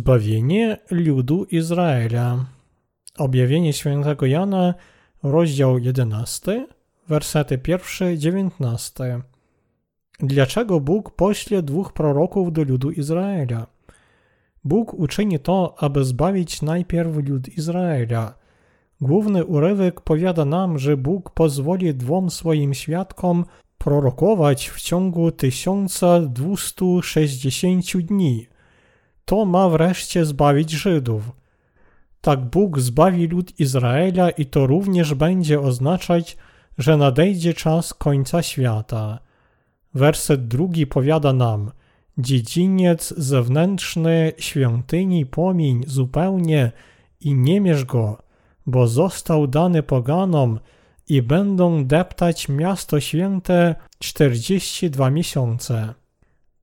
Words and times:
Zbawienie 0.00 0.78
ludu 0.90 1.44
Izraela. 1.44 2.46
Objawienie 3.18 3.72
świętego 3.72 4.26
Jana, 4.26 4.74
rozdział 5.22 5.78
11, 5.78 6.66
wersety 7.08 7.58
1-19. 7.58 9.20
Dlaczego 10.20 10.80
Bóg 10.80 11.10
pośle 11.10 11.62
dwóch 11.62 11.92
proroków 11.92 12.52
do 12.52 12.64
ludu 12.64 12.90
Izraela? 12.90 13.66
Bóg 14.64 14.94
uczyni 14.94 15.38
to, 15.38 15.74
aby 15.78 16.04
zbawić 16.04 16.62
najpierw 16.62 17.28
lud 17.28 17.48
Izraela. 17.48 18.34
Główny 19.00 19.44
urywek 19.44 20.00
powiada 20.00 20.44
nam, 20.44 20.78
że 20.78 20.96
Bóg 20.96 21.30
pozwoli 21.30 21.94
dwom 21.94 22.30
swoim 22.30 22.74
świadkom 22.74 23.44
prorokować 23.78 24.68
w 24.68 24.80
ciągu 24.80 25.32
1260 25.32 27.96
dni. 27.96 28.46
To 29.30 29.44
ma 29.44 29.68
wreszcie 29.68 30.24
zbawić 30.24 30.70
Żydów. 30.70 31.32
Tak 32.20 32.40
Bóg 32.40 32.80
zbawi 32.80 33.26
lud 33.26 33.60
Izraela 33.60 34.30
i 34.30 34.46
to 34.46 34.66
również 34.66 35.14
będzie 35.14 35.60
oznaczać, 35.60 36.36
że 36.78 36.96
nadejdzie 36.96 37.54
czas 37.54 37.94
końca 37.94 38.42
świata. 38.42 39.18
Werset 39.94 40.48
drugi 40.48 40.86
powiada 40.86 41.32
nam, 41.32 41.70
dziedziniec 42.18 43.14
zewnętrzny 43.16 44.32
świątyni 44.38 45.26
pomiń 45.26 45.84
zupełnie 45.86 46.72
i 47.20 47.34
nie 47.34 47.60
mierz 47.60 47.84
go, 47.84 48.22
bo 48.66 48.86
został 48.86 49.46
dany 49.46 49.82
poganom 49.82 50.60
i 51.08 51.22
będą 51.22 51.84
deptać 51.84 52.48
miasto 52.48 53.00
święte 53.00 53.74
42 53.98 55.10
miesiące. 55.10 55.99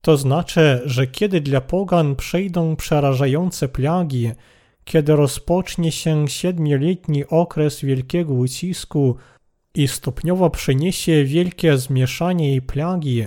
To 0.08 0.18
znaczy, 0.18 0.82
że 0.86 1.08
kiedy 1.08 1.42
dla 1.42 1.62
pogan 1.62 2.16
przejdą 2.16 2.76
przerażające 2.76 3.68
plagi, 3.68 4.32
kiedy 4.86 5.16
rozpocznie 5.16 5.92
się 5.92 6.28
siedmioletni 6.28 7.26
okres 7.26 7.82
wielkiego 7.82 8.34
ucisku 8.34 9.16
i 9.76 9.88
stopniowo 9.88 10.50
przyniesie 10.50 11.24
wielkie 11.24 11.78
zmieszanie 11.78 12.56
i 12.56 12.62
plagi, 12.62 13.26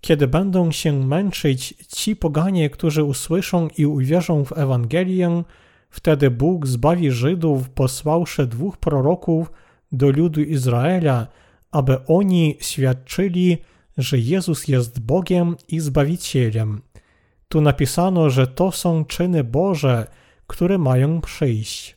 kiedy 0.00 0.28
będą 0.28 0.72
się 0.72 0.92
męczyć 0.92 1.74
ci 1.88 2.16
poganie, 2.16 2.70
którzy 2.70 3.04
usłyszą 3.04 3.68
i 3.78 3.86
uwierzą 3.86 4.44
w 4.44 4.58
Ewangelię, 4.58 5.42
wtedy 5.90 6.30
Bóg 6.30 6.66
zbawi 6.66 7.10
Żydów, 7.10 7.70
posławszy 7.70 8.46
dwóch 8.46 8.76
proroków 8.76 9.52
do 9.92 10.10
ludu 10.10 10.40
Izraela, 10.40 11.26
aby 11.72 12.06
oni 12.06 12.56
świadczyli, 12.60 13.58
że 13.98 14.18
Jezus 14.18 14.68
jest 14.68 15.00
Bogiem 15.00 15.56
i 15.68 15.80
Zbawicielem. 15.80 16.82
Tu 17.48 17.60
napisano, 17.60 18.30
że 18.30 18.46
to 18.46 18.72
są 18.72 19.04
czyny 19.04 19.44
Boże, 19.44 20.06
które 20.46 20.78
mają 20.78 21.20
przyjść. 21.20 21.96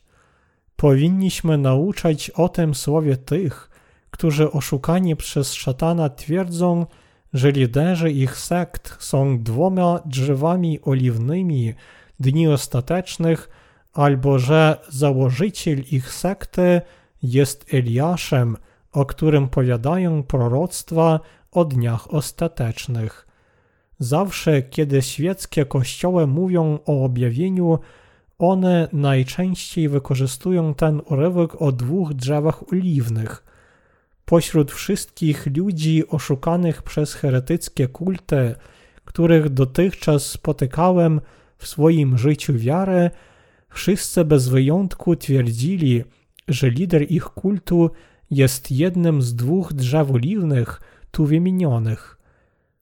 Powinniśmy 0.76 1.58
nauczać 1.58 2.30
o 2.30 2.48
tym 2.48 2.74
słowie 2.74 3.16
tych, 3.16 3.70
którzy 4.10 4.50
oszukani 4.52 5.16
przez 5.16 5.54
szatana 5.54 6.08
twierdzą, 6.08 6.86
że 7.32 7.52
liderzy 7.52 8.10
ich 8.10 8.36
sekt 8.36 8.96
są 9.02 9.42
dwoma 9.42 10.00
drzewami 10.06 10.80
oliwnymi 10.82 11.74
dni 12.20 12.48
ostatecznych, 12.48 13.48
albo 13.92 14.38
że 14.38 14.78
założyciel 14.88 15.80
ich 15.92 16.12
sekty 16.12 16.80
jest 17.22 17.74
Eliaszem, 17.74 18.56
o 18.92 19.06
którym 19.06 19.48
powiadają 19.48 20.22
proroctwa 20.22 21.20
o 21.56 21.64
dniach 21.64 22.14
ostatecznych. 22.14 23.26
Zawsze, 23.98 24.62
kiedy 24.62 25.02
świeckie 25.02 25.64
kościoły 25.64 26.26
mówią 26.26 26.78
o 26.86 27.04
objawieniu, 27.04 27.78
one 28.38 28.88
najczęściej 28.92 29.88
wykorzystują 29.88 30.74
ten 30.74 31.00
urywek 31.04 31.62
o 31.62 31.72
dwóch 31.72 32.14
drzewach 32.14 32.72
oliwnych. 32.72 33.44
Pośród 34.24 34.72
wszystkich 34.72 35.46
ludzi 35.56 36.08
oszukanych 36.08 36.82
przez 36.82 37.14
heretyckie 37.14 37.88
kulty, 37.88 38.54
których 39.04 39.48
dotychczas 39.48 40.26
spotykałem 40.26 41.20
w 41.58 41.66
swoim 41.66 42.18
życiu 42.18 42.54
wiary, 42.54 43.10
wszyscy 43.68 44.24
bez 44.24 44.48
wyjątku 44.48 45.16
twierdzili, 45.16 46.04
że 46.48 46.70
lider 46.70 47.12
ich 47.12 47.24
kultu 47.24 47.90
jest 48.30 48.70
jednym 48.70 49.22
z 49.22 49.34
dwóch 49.34 49.72
drzew 49.72 50.10
oliwnych 50.10 50.80
tu 51.16 51.26
wymienionych. 51.26 52.18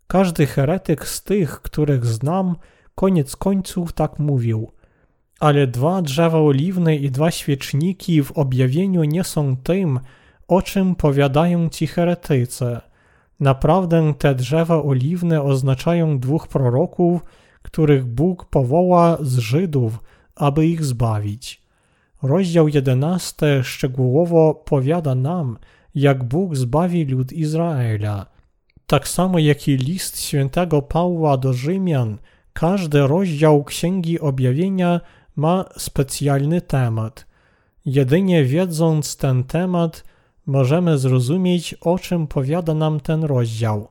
Każdy 0.06 0.46
heretyk 0.46 1.06
z 1.06 1.22
tych, 1.22 1.60
których 1.60 2.06
znam, 2.06 2.56
koniec 2.94 3.36
końców 3.36 3.92
tak 3.92 4.18
mówił. 4.18 4.70
Ale 5.40 5.66
dwa 5.66 6.02
drzewa 6.02 6.38
oliwne 6.38 6.96
i 6.96 7.10
dwa 7.10 7.30
świeczniki 7.30 8.22
w 8.22 8.32
objawieniu 8.32 9.04
nie 9.04 9.24
są 9.24 9.56
tym, 9.56 10.00
o 10.48 10.62
czym 10.62 10.94
powiadają 10.94 11.68
ci 11.68 11.86
heretycy. 11.86 12.80
Naprawdę 13.40 14.14
te 14.18 14.34
drzewa 14.34 14.82
oliwne 14.82 15.42
oznaczają 15.42 16.18
dwóch 16.18 16.48
proroków, 16.48 17.24
których 17.62 18.06
Bóg 18.06 18.44
powoła 18.44 19.18
z 19.20 19.38
Żydów, 19.38 19.98
aby 20.36 20.66
ich 20.66 20.84
zbawić. 20.84 21.62
Rozdział 22.22 22.68
11 22.68 23.64
szczegółowo 23.64 24.54
powiada 24.54 25.14
nam, 25.14 25.58
jak 25.94 26.24
Bóg 26.24 26.56
zbawi 26.56 27.04
lud 27.04 27.32
Izraela. 27.32 28.26
Tak 28.86 29.08
samo 29.08 29.38
jak 29.38 29.68
i 29.68 29.76
list 29.76 30.20
świętego 30.20 30.82
Pawła 30.82 31.36
do 31.36 31.52
Rzymian, 31.52 32.18
każdy 32.52 33.06
rozdział 33.06 33.64
Księgi 33.64 34.20
Objawienia 34.20 35.00
ma 35.36 35.64
specjalny 35.76 36.60
temat. 36.60 37.26
Jedynie 37.86 38.44
wiedząc 38.44 39.16
ten 39.16 39.44
temat, 39.44 40.04
możemy 40.46 40.98
zrozumieć, 40.98 41.74
o 41.74 41.98
czym 41.98 42.26
powiada 42.26 42.74
nam 42.74 43.00
ten 43.00 43.24
rozdział. 43.24 43.88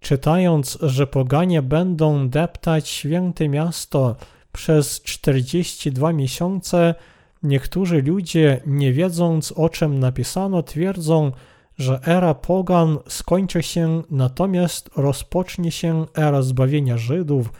Czytając, 0.00 0.78
że 0.82 1.06
poganie 1.06 1.62
będą 1.62 2.28
deptać 2.28 2.88
święte 2.88 3.48
miasto 3.48 4.16
przez 4.52 5.02
42 5.02 6.12
miesiące, 6.12 6.94
niektórzy 7.42 8.02
ludzie, 8.02 8.60
nie 8.66 8.92
wiedząc 8.92 9.52
o 9.52 9.68
czym 9.68 9.98
napisano, 9.98 10.62
twierdzą, 10.62 11.32
że 11.78 12.00
era 12.06 12.34
pogan 12.34 12.98
skończy 13.08 13.62
się, 13.62 14.02
natomiast 14.10 14.90
rozpocznie 14.96 15.70
się 15.70 16.06
era 16.14 16.42
zbawienia 16.42 16.98
Żydów 16.98 17.52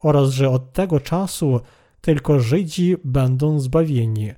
oraz 0.00 0.30
że 0.30 0.50
od 0.50 0.72
tego 0.72 1.00
czasu 1.00 1.60
tylko 2.00 2.40
Żydzi 2.40 2.96
będą 3.04 3.60
zbawieni. 3.60 4.30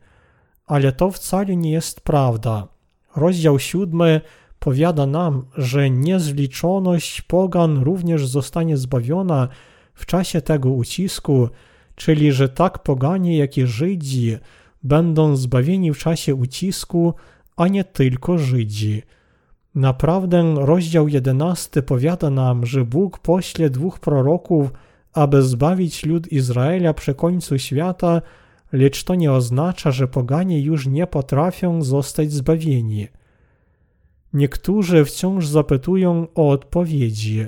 Ale 0.66 0.92
to 0.92 1.10
wcale 1.10 1.56
nie 1.56 1.70
jest 1.70 2.00
prawda. 2.00 2.68
Rozdział 3.16 3.58
siódmy 3.58 4.20
powiada 4.58 5.06
nam, 5.06 5.44
że 5.56 5.90
niezliczoność 5.90 7.22
pogan 7.22 7.78
również 7.78 8.26
zostanie 8.26 8.76
zbawiona 8.76 9.48
w 9.94 10.06
czasie 10.06 10.40
tego 10.40 10.70
ucisku, 10.70 11.48
czyli 11.94 12.32
że 12.32 12.48
tak 12.48 12.78
poganie, 12.78 13.38
jak 13.38 13.58
i 13.58 13.66
Żydzi 13.66 14.38
będą 14.82 15.36
zbawieni 15.36 15.92
w 15.92 15.98
czasie 15.98 16.34
ucisku, 16.34 17.14
a 17.56 17.68
nie 17.68 17.84
tylko 17.84 18.38
Żydzi. 18.38 19.02
Naprawdę 19.74 20.54
rozdział 20.58 21.08
11 21.08 21.82
powiada 21.82 22.30
nam, 22.30 22.66
że 22.66 22.84
Bóg 22.84 23.18
pośle 23.18 23.70
dwóch 23.70 23.98
proroków, 23.98 24.70
aby 25.12 25.42
zbawić 25.42 26.06
lud 26.06 26.32
Izraela 26.32 26.94
przy 26.94 27.14
końcu 27.14 27.58
świata, 27.58 28.22
lecz 28.72 29.04
to 29.04 29.14
nie 29.14 29.32
oznacza, 29.32 29.90
że 29.90 30.08
poganie 30.08 30.60
już 30.60 30.86
nie 30.86 31.06
potrafią 31.06 31.82
zostać 31.82 32.32
zbawieni. 32.32 33.08
Niektórzy 34.32 35.04
wciąż 35.04 35.46
zapytują 35.46 36.26
o 36.34 36.48
odpowiedzi. 36.48 37.46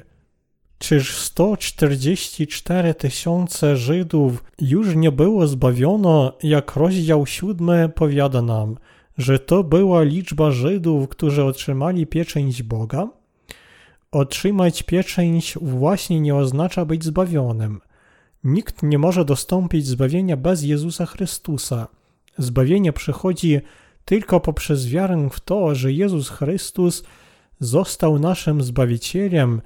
Czyż 0.81 1.17
144 1.17 2.95
tysiące 2.95 3.77
Żydów 3.77 4.45
już 4.61 4.95
nie 4.97 5.13
było 5.13 5.47
zbawiono, 5.47 6.33
jak 6.43 6.77
rozdział 6.77 7.27
7 7.27 7.93
powiada 7.93 8.43
nam, 8.43 8.77
że 9.19 9.39
to 9.39 9.65
była 9.65 10.03
liczba 10.03 10.51
Żydów, 10.51 11.09
którzy 11.09 11.45
otrzymali 11.45 12.07
pieczęć 12.07 12.63
Boga? 12.63 13.09
Otrzymać 14.13 14.83
pieczęć 14.83 15.55
właśnie 15.63 16.21
nie 16.21 16.35
oznacza 16.35 16.85
być 16.85 17.05
zbawionym. 17.05 17.81
Nikt 18.45 18.83
nie 18.83 18.99
może 18.99 19.25
dostąpić 19.25 19.87
zbawienia 19.87 20.37
bez 20.37 20.63
Jezusa 20.63 21.07
Chrystusa. 21.07 21.89
Zbawienie 22.39 22.93
przychodzi 22.93 23.61
tylko 24.05 24.41
poprzez 24.41 24.89
wiarę 24.89 25.29
w 25.33 25.41
to, 25.41 25.75
że 25.75 25.93
Jezus 25.93 26.29
Chrystus 26.29 27.05
został 27.61 28.19
naszym 28.19 28.63
Zbawicielem, 28.63 29.61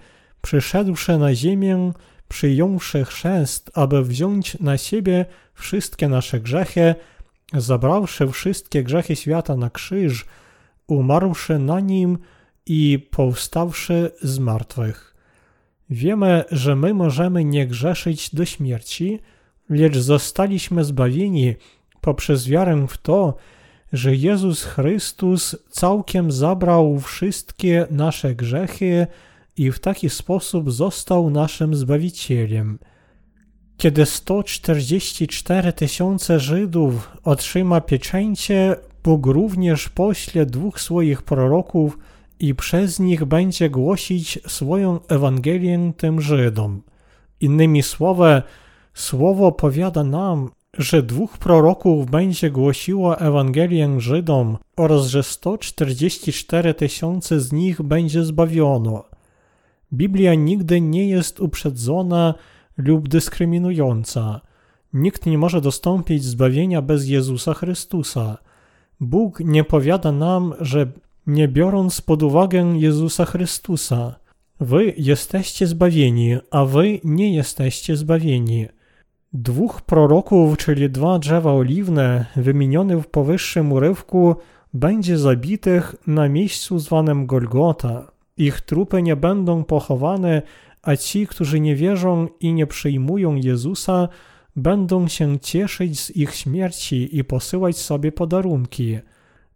przyszedłszy 0.45 1.19
na 1.19 1.35
ziemię, 1.35 1.93
przyjąwszy 2.29 3.05
chrzest, 3.05 3.71
aby 3.75 4.05
wziąć 4.05 4.61
na 4.61 4.79
siebie 4.79 5.27
wszystkie 5.55 6.09
nasze 6.09 6.41
grzechy, 6.41 6.95
zabrawszy 7.53 8.29
wszystkie 8.29 8.83
grzechy 8.83 9.17
świata 9.17 9.57
na 9.57 9.71
krzyż, 9.71 10.27
umarłszy 10.87 11.59
na 11.59 11.81
nim 11.81 12.19
i 12.67 13.09
powstawszy 13.11 14.11
z 14.23 14.39
martwych. 14.39 15.15
Wiemy, 15.91 16.45
że 16.51 16.77
my 16.77 16.95
możemy 16.95 17.45
nie 17.45 17.67
grzeszyć 17.67 18.35
do 18.35 18.45
śmierci, 18.45 19.21
lecz 19.71 19.97
zostaliśmy 19.97 20.85
zbawieni 20.85 21.55
poprzez 22.01 22.49
wiarę 22.49 22.87
w 22.89 22.99
to, 22.99 23.37
że 23.93 24.15
Jezus 24.15 24.65
Chrystus 24.65 25.57
całkiem 25.71 26.33
zabrał 26.33 27.01
wszystkie 27.01 27.87
nasze 27.91 28.35
grzechy 28.35 29.07
i 29.57 29.73
w 29.73 29.79
taki 29.79 30.11
sposób 30.11 30.73
został 30.73 31.31
naszym 31.31 31.75
Zbawicielem. 31.75 32.79
Kiedy 33.77 34.07
144 34.07 35.73
tysiące 35.73 36.41
Żydów 36.41 37.11
otrzyma 37.25 37.81
pieczęcie, 37.81 38.77
Bóg 39.05 39.27
również 39.27 39.89
pośle 39.89 40.47
dwóch 40.47 40.81
swoich 40.81 41.23
proroków 41.23 41.99
i 42.41 42.55
przez 42.55 43.01
nich 43.01 43.25
będzie 43.25 43.71
głosić 43.71 44.39
swoją 44.47 45.01
Ewangelię 45.09 45.93
tym 45.97 46.21
Żydom. 46.21 46.83
Innymi 47.41 47.83
słowy, 47.83 48.43
Słowo 48.95 49.53
powiada 49.53 50.05
nam, 50.05 50.51
że 50.79 51.03
dwóch 51.03 51.39
proroków 51.39 52.11
będzie 52.11 52.51
głosiło 52.51 53.21
Ewangelię 53.21 54.01
Żydom 54.01 54.59
oraz 54.77 55.07
że 55.07 55.23
144 55.23 56.75
tysiące 56.75 57.41
z 57.41 57.53
nich 57.53 57.83
będzie 57.83 58.25
zbawiono. 58.25 59.05
Biblia 59.95 60.35
nigdy 60.35 60.81
nie 60.81 61.09
jest 61.09 61.41
uprzedzona 61.41 62.35
lub 62.77 63.09
dyskryminująca. 63.09 64.41
Nikt 64.93 65.27
nie 65.27 65.39
może 65.39 65.61
dostąpić 65.61 66.25
zbawienia 66.25 66.83
bez 66.83 67.09
Jezusa 67.09 67.55
Chrystusa. 67.55 68.39
Bóg 69.01 69.41
nie 69.41 69.65
powiada 69.65 70.13
nam, 70.13 70.55
że 70.61 70.93
nie 71.27 71.49
biorąc 71.49 72.01
pod 72.01 72.23
uwagę 72.23 72.75
Jezusa 72.77 73.25
Chrystusa, 73.25 74.15
wy 74.61 74.95
jesteście 74.97 75.67
zbawieni, 75.67 76.37
a 76.51 76.65
wy 76.65 77.01
nie 77.05 77.35
jesteście 77.35 77.97
zbawieni. 77.97 78.67
Dwóch 79.33 79.83
proroków, 79.83 80.57
czyli 80.57 80.91
dwa 80.91 81.19
drzewa 81.19 81.53
oliwne, 81.53 82.27
wymienione 82.37 82.97
w 83.03 83.07
powyższym 83.07 83.73
urywku, 83.73 84.37
będzie 84.75 85.19
zabitych 85.19 85.95
na 86.07 86.29
miejscu 86.29 86.79
zwanym 86.79 87.27
Golgota. 87.27 88.14
Ich 88.37 88.61
trupy 88.61 89.03
nie 89.03 89.17
będą 89.17 89.65
pochowane, 89.65 90.43
a 90.83 90.97
ci, 90.97 91.27
którzy 91.27 91.61
nie 91.61 91.77
wierzą 91.77 92.29
i 92.41 92.53
nie 92.53 92.67
przyjmują 92.67 93.35
Jezusa, 93.35 94.09
będą 94.57 95.09
się 95.09 95.39
cieszyć 95.41 96.01
z 96.01 96.17
ich 96.17 96.35
śmierci 96.35 97.19
i 97.19 97.25
posyłać 97.25 97.77
sobie 97.77 98.13
podarunki. 98.13 98.99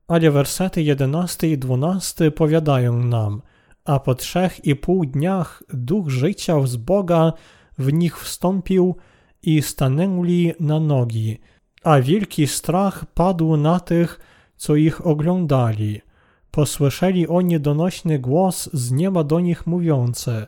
Ale 0.09 0.31
wersety 0.31 0.83
11 0.83 1.49
i 1.49 1.59
12 1.59 2.31
powiadają 2.31 3.05
nam, 3.05 3.43
a 3.85 4.01
po 4.01 4.15
trzech 4.15 4.65
i 4.65 4.77
pół 4.77 5.05
dniach 5.05 5.63
duch 5.75 6.09
życia 6.09 6.67
z 6.67 6.77
Boga 6.77 7.33
w 7.79 7.93
nich 7.93 8.21
wstąpił 8.21 8.97
i 9.43 9.63
stanęli 9.63 10.53
na 10.61 10.81
nogi, 10.81 11.39
a 11.83 12.01
wielki 12.01 12.47
strach 12.47 13.05
padł 13.15 13.57
na 13.57 13.81
tych, 13.81 14.21
co 14.57 14.77
ich 14.77 15.07
oglądali. 15.07 16.01
Posłyszeli 16.51 17.29
oni 17.29 17.61
donośny 17.61 18.19
głos 18.19 18.71
z 18.73 18.93
nieba 18.93 19.25
do 19.25 19.41
nich 19.41 19.67
mówiący: 19.67 20.47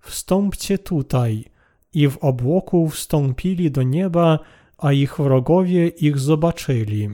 Wstąpcie 0.00 0.78
tutaj. 0.78 1.44
I 1.94 2.08
w 2.08 2.18
obłoku 2.18 2.88
wstąpili 2.88 3.70
do 3.70 3.82
nieba, 3.82 4.38
a 4.78 4.92
ich 4.92 5.16
wrogowie 5.16 5.88
ich 5.88 6.18
zobaczyli. 6.18 7.08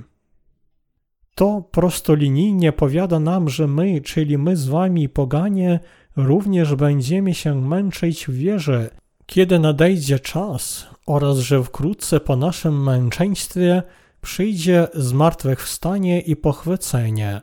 To 1.35 1.63
prostolinijnie 1.71 2.73
powiada 2.73 3.21
nam, 3.21 3.49
że 3.49 3.67
my, 3.67 4.01
czyli 4.01 4.39
my 4.39 4.57
z 4.57 4.69
wami, 4.69 5.09
poganie, 5.09 5.81
również 6.17 6.75
będziemy 6.75 7.35
się 7.35 7.55
męczyć 7.55 8.27
w 8.27 8.33
wierze, 8.33 8.91
kiedy 9.27 9.59
nadejdzie 9.59 10.21
czas, 10.21 10.87
oraz 11.07 11.39
że 11.39 11.65
wkrótce 11.65 12.21
po 12.21 12.37
naszym 12.37 12.83
męczeństwie 12.83 13.83
przyjdzie 14.21 14.89
zmartwychwstanie 14.95 16.21
i 16.21 16.37
pochwycenie. 16.37 17.41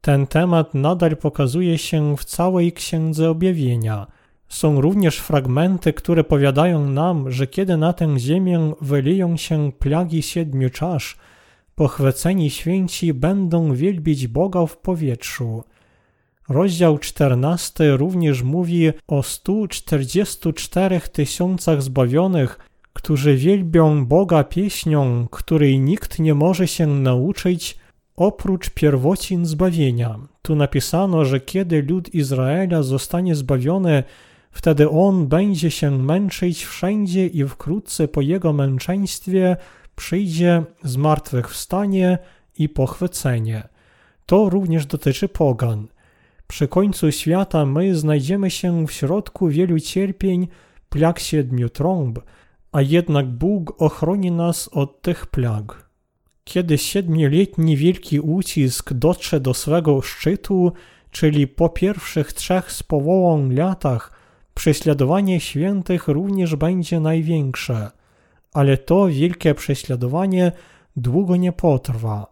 Ten 0.00 0.26
temat 0.26 0.74
nadal 0.74 1.16
pokazuje 1.16 1.78
się 1.78 2.16
w 2.16 2.24
całej 2.24 2.72
Księdze 2.72 3.30
Objawienia. 3.30 4.06
Są 4.48 4.80
również 4.80 5.18
fragmenty, 5.18 5.92
które 5.92 6.24
powiadają 6.24 6.86
nam, 6.86 7.32
że 7.32 7.46
kiedy 7.46 7.76
na 7.76 7.92
tę 7.92 8.18
ziemię 8.18 8.72
wyliją 8.80 9.36
się 9.36 9.72
plagi 9.78 10.22
siedmiu 10.22 10.70
czasz, 10.70 11.16
pochwyceni 11.74 12.50
święci 12.50 13.14
będą 13.14 13.74
wielbić 13.74 14.26
Boga 14.26 14.66
w 14.66 14.76
powietrzu. 14.76 15.64
Rozdział 16.48 16.98
14 16.98 17.96
również 17.96 18.42
mówi 18.42 18.90
o 19.08 19.22
144 19.22 21.00
tysiącach 21.00 21.82
zbawionych, 21.82 22.58
którzy 22.92 23.36
wielbią 23.36 24.06
Boga 24.06 24.44
pieśnią, 24.44 25.26
której 25.30 25.80
nikt 25.80 26.18
nie 26.18 26.34
może 26.34 26.68
się 26.68 26.86
nauczyć 26.86 27.78
oprócz 28.18 28.70
pierwocin 28.70 29.46
zbawienia. 29.46 30.18
Tu 30.42 30.56
napisano, 30.56 31.24
że 31.24 31.40
kiedy 31.40 31.82
lud 31.82 32.14
Izraela 32.14 32.82
zostanie 32.82 33.34
zbawiony, 33.34 34.02
wtedy 34.50 34.90
on 34.90 35.26
będzie 35.26 35.70
się 35.70 35.90
męczyć 35.90 36.64
wszędzie 36.64 37.26
i 37.26 37.44
wkrótce 37.44 38.08
po 38.08 38.20
jego 38.20 38.52
męczeństwie 38.52 39.56
przyjdzie 39.96 40.62
zmartwychwstanie 40.84 42.18
i 42.58 42.68
pochwycenie. 42.68 43.68
To 44.26 44.50
również 44.50 44.86
dotyczy 44.86 45.28
pogan. 45.28 45.86
Przy 46.46 46.68
końcu 46.68 47.12
świata 47.12 47.66
my 47.66 47.94
znajdziemy 47.94 48.50
się 48.50 48.86
w 48.86 48.92
środku 48.92 49.48
wielu 49.48 49.80
cierpień, 49.80 50.48
plag 50.88 51.18
siedmiu 51.18 51.68
trąb, 51.68 52.18
a 52.72 52.82
jednak 52.82 53.26
Bóg 53.26 53.82
ochroni 53.82 54.30
nas 54.30 54.68
od 54.68 55.02
tych 55.02 55.26
plag. 55.26 55.87
Kiedy 56.48 56.78
siedmioletni 56.78 57.76
wielki 57.76 58.20
ucisk 58.20 58.92
dotrze 58.92 59.40
do 59.40 59.54
swego 59.54 60.02
szczytu, 60.02 60.72
czyli 61.10 61.46
po 61.46 61.68
pierwszych 61.68 62.32
trzech 62.32 62.72
z 62.72 62.82
połową 62.82 63.50
latach, 63.50 64.12
prześladowanie 64.54 65.40
świętych 65.40 66.08
również 66.08 66.56
będzie 66.56 67.00
największe. 67.00 67.90
Ale 68.52 68.76
to 68.76 69.08
wielkie 69.08 69.54
prześladowanie 69.54 70.52
długo 70.96 71.36
nie 71.36 71.52
potrwa. 71.52 72.26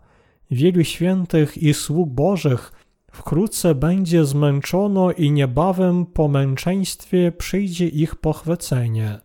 Wielu 0.51 0.85
świętych 0.85 1.59
i 1.59 1.75
sług 1.75 2.09
Bożych 2.11 2.73
wkrótce 3.13 3.75
będzie 3.75 4.25
zmęczono 4.25 5.13
i 5.13 5.31
niebawem 5.31 6.07
po 6.07 6.29
męczeństwie 6.29 7.33
przyjdzie 7.33 7.89
ich 7.89 8.15
pochwycenie. 8.15 9.19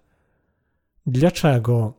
Dlaczego? 1.06 1.94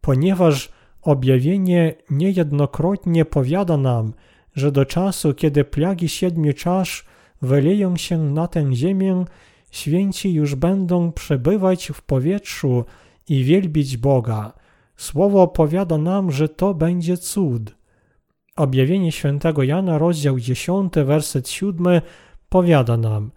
Ponieważ 0.00 0.75
objawienie 1.08 1.94
niejednokrotnie 2.10 3.24
powiada 3.24 3.76
nam, 3.76 4.12
że 4.54 4.72
do 4.72 4.84
czasu, 4.84 5.34
kiedy 5.34 5.64
plagi 5.64 6.08
siedmiu 6.08 6.52
czasz 6.52 7.06
wyleją 7.42 7.96
się 7.96 8.18
na 8.18 8.48
tę 8.48 8.74
ziemię, 8.74 9.24
święci 9.70 10.34
już 10.34 10.54
będą 10.54 11.12
przebywać 11.12 11.88
w 11.94 12.02
powietrzu 12.02 12.84
i 13.28 13.44
wielbić 13.44 13.96
Boga. 13.96 14.52
Słowo 14.96 15.48
powiada 15.48 15.98
nam, 15.98 16.30
że 16.30 16.48
to 16.48 16.74
będzie 16.74 17.16
cud. 17.16 17.74
Objawienie 18.56 19.12
świętego 19.12 19.62
Jana, 19.62 19.98
rozdział 19.98 20.40
10, 20.40 20.92
werset 21.04 21.48
7 21.48 22.00
powiada 22.48 22.96
nam, 22.96 23.30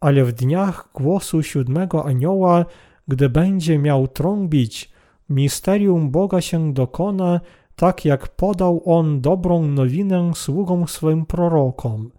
ale 0.00 0.24
w 0.24 0.32
dniach 0.32 0.88
głosu 0.94 1.42
siódmego 1.42 2.06
anioła 2.06 2.64
gdy 3.08 3.28
będzie 3.28 3.78
miał 3.78 4.08
trąbić, 4.08 4.90
misterium 5.28 6.10
Boga 6.10 6.40
się 6.40 6.72
dokona, 6.72 7.40
tak 7.76 8.04
jak 8.04 8.28
podał 8.28 8.82
on 8.84 9.20
dobrą 9.20 9.62
nowinę 9.62 10.30
sługom 10.34 10.88
swym 10.88 11.26
prorokom. 11.26 12.10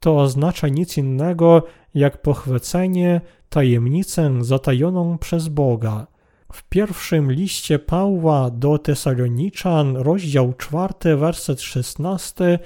To 0.00 0.16
oznacza 0.16 0.68
nic 0.68 0.98
innego 0.98 1.62
jak 1.94 2.22
pochwycenie, 2.22 3.20
tajemnicę 3.48 4.30
zatajoną 4.40 5.18
przez 5.18 5.48
Boga. 5.48 6.06
W 6.52 6.68
pierwszym 6.68 7.32
liście 7.32 7.78
Pawła 7.78 8.50
do 8.50 8.78
Tesaloniczan, 8.78 9.96
rozdział 9.96 10.52
4, 10.52 11.16
werset 11.16 11.60
16, 11.60 12.58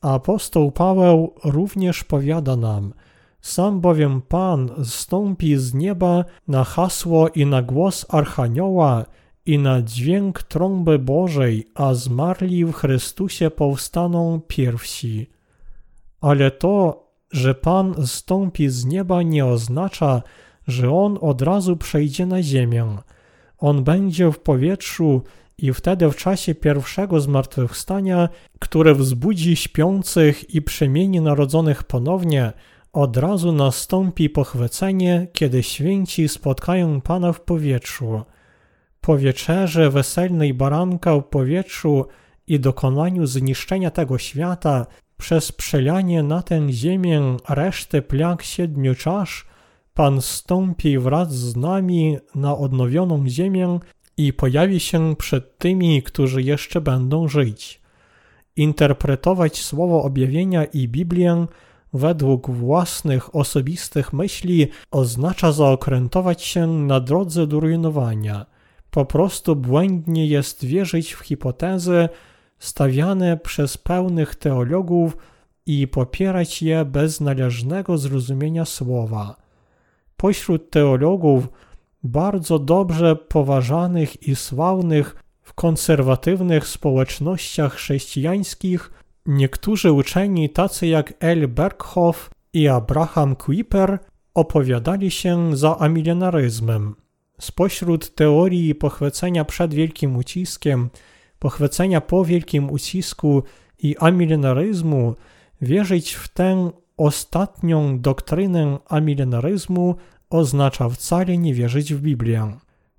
apostoł 0.00 0.72
Paweł 0.72 1.34
również 1.44 2.04
powiada 2.04 2.56
nam– 2.56 2.92
sam 3.44 3.80
bowiem 3.80 4.22
Pan 4.22 4.70
zstąpi 4.84 5.56
z 5.56 5.74
nieba 5.74 6.24
na 6.48 6.64
hasło 6.64 7.28
i 7.28 7.46
na 7.46 7.62
głos 7.62 8.06
Archanioła 8.08 9.04
i 9.46 9.58
na 9.58 9.82
dźwięk 9.82 10.42
trąby 10.42 10.98
Bożej, 10.98 11.68
a 11.74 11.94
zmarli 11.94 12.64
w 12.64 12.72
Chrystusie 12.72 13.50
powstaną 13.50 14.40
pierwsi. 14.48 15.30
Ale 16.20 16.50
to, 16.50 17.04
że 17.32 17.54
Pan 17.54 18.06
zstąpi 18.06 18.68
z 18.68 18.84
nieba 18.84 19.22
nie 19.22 19.46
oznacza, 19.46 20.22
że 20.66 20.92
On 20.92 21.18
od 21.20 21.42
razu 21.42 21.76
przejdzie 21.76 22.26
na 22.26 22.42
ziemię. 22.42 22.96
On 23.58 23.84
będzie 23.84 24.32
w 24.32 24.38
powietrzu 24.38 25.22
i 25.58 25.72
wtedy 25.72 26.10
w 26.10 26.16
czasie 26.16 26.54
pierwszego 26.54 27.20
zmartwychwstania, 27.20 28.28
które 28.58 28.94
wzbudzi 28.94 29.56
śpiących 29.56 30.54
i 30.54 30.62
przemieni 30.62 31.20
narodzonych 31.20 31.82
ponownie, 31.82 32.52
od 32.94 33.16
razu 33.16 33.52
nastąpi 33.52 34.30
pochwycenie, 34.30 35.26
kiedy 35.32 35.62
święci 35.62 36.28
spotkają 36.28 37.00
Pana 37.00 37.32
w 37.32 37.40
powietrzu. 37.40 38.22
Po 39.00 39.18
wieczerzy 39.18 39.90
weselnej 39.90 40.54
baranka 40.54 41.16
w 41.16 41.22
powietrzu 41.22 42.06
i 42.46 42.60
dokonaniu 42.60 43.26
zniszczenia 43.26 43.90
tego 43.90 44.18
świata 44.18 44.86
przez 45.16 45.52
przelanie 45.52 46.22
na 46.22 46.42
tę 46.42 46.72
ziemię 46.72 47.36
reszty 47.48 48.02
plag 48.02 48.42
siedmiu 48.42 48.94
czasz, 48.94 49.46
Pan 49.94 50.22
stąpi 50.22 50.98
wraz 50.98 51.34
z 51.34 51.56
nami 51.56 52.18
na 52.34 52.56
odnowioną 52.56 53.28
ziemię 53.28 53.78
i 54.16 54.32
pojawi 54.32 54.80
się 54.80 55.16
przed 55.16 55.58
tymi, 55.58 56.02
którzy 56.02 56.42
jeszcze 56.42 56.80
będą 56.80 57.28
żyć. 57.28 57.80
Interpretować 58.56 59.62
słowo 59.62 60.02
objawienia 60.02 60.64
i 60.64 60.88
Biblię 60.88 61.46
według 61.94 62.50
własnych 62.50 63.36
osobistych 63.36 64.12
myśli 64.12 64.68
oznacza 64.90 65.52
zaokrętować 65.52 66.42
się 66.42 66.66
na 66.66 67.00
drodze 67.00 67.46
do 67.46 67.60
rujnowania. 67.60 68.46
Po 68.90 69.04
prostu 69.04 69.56
błędnie 69.56 70.26
jest 70.26 70.64
wierzyć 70.64 71.12
w 71.12 71.20
hipotezy 71.20 72.08
stawiane 72.58 73.36
przez 73.36 73.78
pełnych 73.78 74.34
teologów 74.34 75.16
i 75.66 75.88
popierać 75.88 76.62
je 76.62 76.84
bez 76.84 77.20
należnego 77.20 77.98
zrozumienia 77.98 78.64
słowa. 78.64 79.36
Pośród 80.16 80.70
teologów 80.70 81.48
bardzo 82.02 82.58
dobrze 82.58 83.16
poważanych 83.16 84.28
i 84.28 84.36
sławnych 84.36 85.16
w 85.42 85.52
konserwatywnych 85.52 86.66
społecznościach 86.66 87.74
chrześcijańskich 87.74 88.90
niektórzy 89.26 89.92
uczeni 89.92 90.50
tacy 90.50 90.86
jak 90.86 91.14
L. 91.20 91.48
Berghoff 91.48 92.30
i 92.52 92.68
Abraham 92.68 93.36
Kuyper 93.36 93.98
opowiadali 94.34 95.10
się 95.10 95.56
za 95.56 95.78
amilenaryzmem. 95.78 96.94
Spośród 97.40 98.14
teorii 98.14 98.74
pochwycenia 98.74 99.44
przed 99.44 99.74
wielkim 99.74 100.16
uciskiem, 100.16 100.90
pochwycenia 101.38 102.00
po 102.00 102.24
wielkim 102.24 102.70
ucisku 102.70 103.42
i 103.78 103.96
amilenaryzmu 103.96 105.14
wierzyć 105.60 106.12
w 106.12 106.28
tę 106.28 106.70
ostatnią 106.96 108.00
doktrynę 108.00 108.78
amilenaryzmu 108.88 109.94
oznacza 110.30 110.88
wcale 110.88 111.38
nie 111.38 111.54
wierzyć 111.54 111.94
w 111.94 112.00
Biblię. 112.00 112.52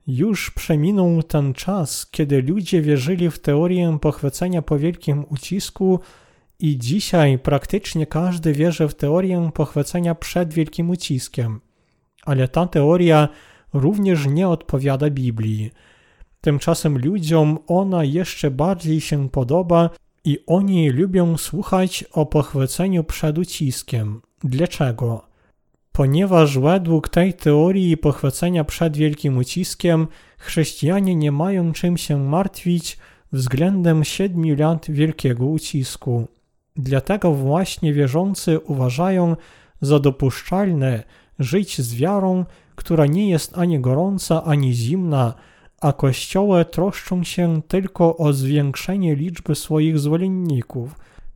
Już 0.07 0.51
przeminął 0.51 1.23
ten 1.23 1.53
czas, 1.53 2.07
kiedy 2.11 2.41
ludzie 2.41 2.81
wierzyli 2.81 3.29
w 3.29 3.39
teorię 3.39 3.97
pochwycenia 4.01 4.61
po 4.61 4.79
wielkim 4.79 5.25
ucisku 5.29 5.99
i 6.59 6.77
dzisiaj 6.77 7.39
praktycznie 7.39 8.05
każdy 8.05 8.53
wierzy 8.53 8.87
w 8.87 8.95
teorię 8.95 9.49
pochwycenia 9.53 10.15
przed 10.15 10.53
wielkim 10.53 10.89
uciskiem. 10.89 11.61
Ale 12.25 12.47
ta 12.47 12.67
teoria 12.67 13.29
również 13.73 14.27
nie 14.27 14.47
odpowiada 14.47 15.09
Biblii. 15.09 15.71
Tymczasem 16.41 16.97
ludziom 16.97 17.59
ona 17.67 18.03
jeszcze 18.03 18.51
bardziej 18.51 19.01
się 19.01 19.29
podoba 19.29 19.89
i 20.25 20.39
oni 20.47 20.89
lubią 20.89 21.37
słuchać 21.37 22.03
o 22.11 22.25
pochwyceniu 22.25 23.03
przed 23.03 23.37
uciskiem. 23.37 24.21
Dlaczego? 24.43 25.34
Ponieważ 25.95 26.57
według 26.57 27.09
tej 27.09 27.33
teorii 27.33 27.97
pochwycenia 27.97 28.63
przed 28.63 28.97
wielkim 28.97 29.37
uciskiem 29.37 30.07
chrześcijanie 30.37 31.15
nie 31.15 31.31
mają 31.31 31.73
czym 31.73 31.97
się 31.97 32.19
martwić 32.19 32.97
względem 33.31 34.03
siedmiu 34.03 34.55
lat 34.55 34.85
wielkiego 34.89 35.45
ucisku. 35.45 36.27
Dlatego 36.75 37.33
właśnie 37.33 37.93
wierzący 37.93 38.59
uważają 38.59 39.35
za 39.81 39.99
dopuszczalne 39.99 41.03
żyć 41.39 41.81
z 41.81 41.95
wiarą, 41.95 42.45
która 42.75 43.05
nie 43.05 43.29
jest 43.29 43.57
ani 43.57 43.79
gorąca, 43.79 44.43
ani 44.43 44.73
zimna, 44.73 45.33
a 45.81 45.93
kościoły 45.93 46.65
troszczą 46.65 47.23
się 47.23 47.61
tylko 47.67 48.17
o 48.17 48.33
zwiększenie 48.33 49.15
liczby 49.15 49.55
swoich 49.55 49.99
zwolenników. 49.99 50.95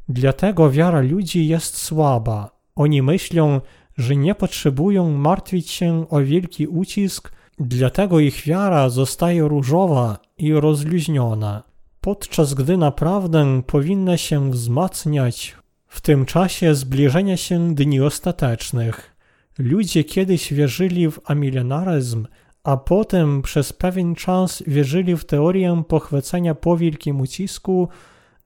Dlatego 0.10 0.72
wiara 0.72 1.02
ludzi 1.02 1.48
jest 1.48 1.78
słaba. 1.78 2.60
Oni 2.76 3.02
myślą, 3.02 3.62
że 4.00 4.16
nie 4.16 4.36
potrzebują 4.36 5.12
martwić 5.12 5.72
się 5.72 6.10
o 6.10 6.20
wielki 6.20 6.68
ucisk, 6.68 7.32
dlatego 7.60 8.20
ich 8.20 8.42
wiara 8.46 8.90
zostaje 8.90 9.48
różowa 9.48 10.20
i 10.38 10.54
rozluźniona, 10.54 11.64
podczas 12.02 12.54
gdy 12.54 12.78
naprawdę 12.78 13.62
powinna 13.68 14.18
się 14.18 14.52
wzmacniać 14.52 15.56
w 15.88 16.02
tym 16.02 16.26
czasie 16.26 16.76
zbliżenia 16.76 17.38
się 17.38 17.76
dni 17.76 18.02
ostatecznych. 18.02 19.16
Ludzie 19.58 20.04
kiedyś 20.04 20.54
wierzyli 20.54 21.12
w 21.12 21.20
amilenaryzm, 21.26 22.28
a 22.64 22.78
potem 22.78 23.42
przez 23.42 23.74
pewien 23.74 24.16
czas 24.16 24.64
wierzyli 24.68 25.16
w 25.16 25.26
teorię 25.26 25.84
pochwycenia 25.88 26.56
po 26.56 26.78
wielkim 26.78 27.22
ucisku, 27.22 27.90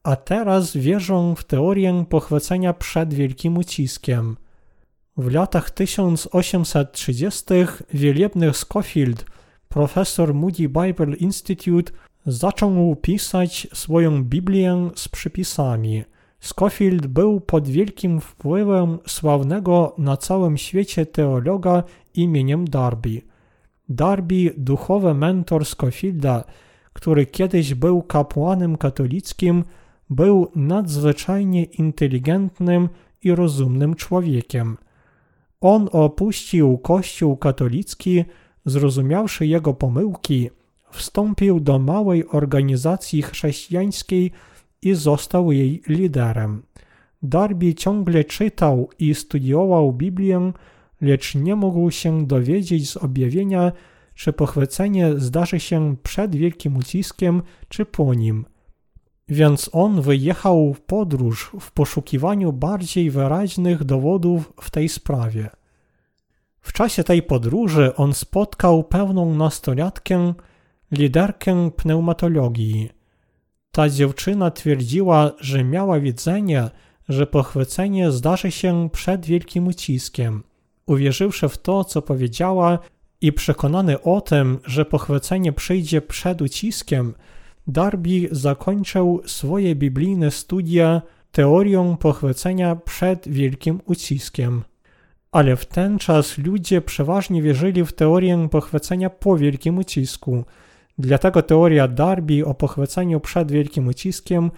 a 0.03 0.15
teraz 0.15 0.77
wierzą 0.77 1.36
w 1.36 1.43
teorię 1.43 2.05
pochwycenia 2.10 2.74
przed 2.74 3.13
wielkim 3.13 3.57
uciskiem. 3.57 4.38
W 5.17 5.32
latach 5.32 5.72
1830 5.72 7.43
wielebny 7.93 8.53
Scofield, 8.53 9.25
profesor 9.70 10.34
Moody 10.34 10.70
Bible 10.70 11.15
Institute, 11.15 11.91
zaczął 12.25 12.96
pisać 12.96 13.67
swoją 13.74 14.24
Biblię 14.24 14.89
z 14.96 15.08
przypisami. 15.10 16.03
Scofield 16.39 17.08
był 17.08 17.41
pod 17.41 17.67
wielkim 17.67 18.22
wpływem 18.22 19.00
sławnego 19.08 19.96
na 19.98 20.17
całym 20.17 20.58
świecie 20.58 21.05
teologa 21.05 21.84
imieniem 22.13 22.67
Darby. 22.67 23.22
Darby, 23.89 24.53
duchowy 24.58 25.13
mentor 25.13 25.65
Scofielda, 25.65 26.43
który 26.93 27.25
kiedyś 27.25 27.74
był 27.74 28.01
kapłanem 28.01 28.77
katolickim, 28.77 29.63
był 30.10 30.51
nadzwyczajnie 30.55 31.63
inteligentnym 31.63 32.89
i 33.24 33.36
rozumnym 33.36 33.96
człowiekiem. 33.96 34.77
On 35.65 35.89
opuścił 35.91 36.77
Kościół 36.77 37.38
katolicki, 37.38 38.25
zrozumiawszy 38.65 39.48
jego 39.48 39.74
pomyłki, 39.74 40.50
wstąpił 40.91 41.60
do 41.60 41.79
małej 41.79 42.27
organizacji 42.27 43.22
chrześcijańskiej 43.22 44.32
i 44.82 44.93
został 44.93 45.51
jej 45.51 45.82
liderem. 45.88 46.63
Darby 47.22 47.74
ciągle 47.74 48.24
czytał 48.24 48.89
i 49.00 49.15
studiował 49.15 49.93
Biblię, 49.93 50.51
lecz 51.01 51.36
nie 51.36 51.55
mógł 51.55 51.91
się 51.91 52.27
dowiedzieć 52.27 52.89
z 52.89 52.98
objawienia, 52.98 53.72
czy 54.15 54.34
pochwycenie 54.34 55.13
zdarzy 55.17 55.60
się 55.60 55.96
przed 56.03 56.36
wielkim 56.36 56.77
uciskiem, 56.77 57.41
czy 57.70 57.86
po 57.86 58.13
nim. 58.13 58.46
Więc 59.30 59.70
on 59.74 60.01
wyjechał 60.01 60.74
w 60.74 60.82
podróż 60.82 61.51
w 61.60 61.72
poszukiwaniu 61.72 62.53
bardziej 62.53 63.12
wyraźnych 63.12 63.84
dowodów 63.84 64.53
w 64.62 64.70
tej 64.70 64.89
sprawie. 64.89 65.50
W 66.62 66.74
czasie 66.74 67.03
tej 67.03 67.24
podróży 67.24 67.96
on 67.96 68.13
spotkał 68.13 68.84
pewną 68.84 69.36
nastolatkę, 69.36 70.34
liderkę 70.92 71.72
pneumatologii. 71.72 72.89
Ta 73.72 73.89
dziewczyna 73.89 74.51
twierdziła, 74.51 75.32
że 75.39 75.63
miała 75.63 76.00
widzenie, 76.00 76.70
że 77.10 77.27
pochwycenie 77.27 78.12
zdarzy 78.12 78.51
się 78.51 78.89
przed 78.92 79.25
wielkim 79.25 79.68
uciskiem. 79.68 80.44
Uwierzywszy 80.86 81.50
w 81.50 81.58
to, 81.58 81.84
co 81.84 82.01
powiedziała 82.01 82.80
i 83.22 83.34
przekonany 83.34 84.01
o 84.01 84.22
tym, 84.22 84.60
że 84.65 84.86
pochwycenie 84.86 85.53
przyjdzie 85.53 86.01
przed 86.01 86.42
uciskiem, 86.42 87.13
Darby 87.67 88.27
zakończył 88.32 89.22
swoje 89.25 89.75
biblijne 89.75 90.32
studia 90.32 91.01
teorią 91.32 91.98
pochwycenia 91.98 92.75
przed 92.75 93.29
wielkim 93.29 93.79
uciskiem. 93.86 94.63
Ale 95.32 95.55
w 95.55 95.65
ten 95.65 96.00
czas 96.00 96.38
ludzie 96.38 96.82
przeważnie 96.82 97.41
wierzyli 97.41 97.86
w 97.86 97.93
teorię 97.93 98.48
pochwycenia 98.51 99.10
po 99.10 99.38
wielkim 99.38 99.77
ucisku. 99.77 100.43
Dlatego 100.98 101.41
teoria 101.41 101.88
Darby 101.88 102.46
o 102.46 102.53
pochwyceniu 102.53 103.20
przed 103.20 103.51
wielkim 103.51 103.88
uciskiem 103.88 104.51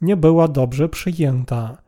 nie 0.00 0.16
była 0.16 0.48
dobrze 0.48 0.88
przyjęta. 0.88 1.78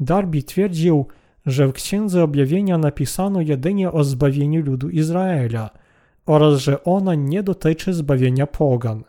Darby 0.00 0.42
twierdził, 0.42 1.06
że 1.46 1.68
w 1.68 1.72
Księdze 1.72 2.22
Objawienia 2.22 2.78
napisano 2.78 3.40
jedynie 3.40 3.92
o 3.92 4.04
zbawieniu 4.04 4.62
ludu 4.62 4.88
Izraela 4.90 5.70
oraz 6.26 6.60
że 6.60 6.84
ona 6.84 7.14
nie 7.14 7.42
dotyczy 7.42 7.94
zbawienia 7.94 8.46
pogan. 8.46 9.04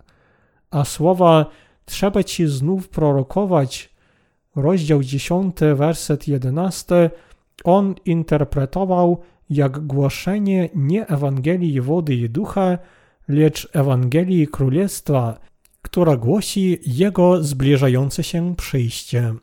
A 0.71 0.85
słowa 0.85 1.45
trzeba 1.85 2.23
ci 2.23 2.47
znów 2.47 2.89
prorokować, 2.89 3.89
rozdział 4.55 5.03
10, 5.03 5.57
werset 5.75 6.27
11, 6.27 7.09
on 7.63 7.95
interpretował 8.05 9.21
jak 9.49 9.79
głoszenie 9.79 10.69
nie 10.75 11.07
Ewangelii 11.07 11.81
wody 11.81 12.15
i 12.15 12.29
ducha, 12.29 12.77
lecz 13.27 13.69
Ewangelii 13.73 14.47
Królestwa, 14.47 15.39
która 15.81 16.17
głosi 16.17 16.79
Jego 16.85 17.43
zbliżające 17.43 18.23
się 18.23 18.55
przyjście. 18.55 19.33